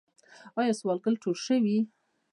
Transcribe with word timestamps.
آیا 0.59 0.73
سوالګر 0.79 1.13
ټول 1.21 1.35
شوي؟ 1.45 1.77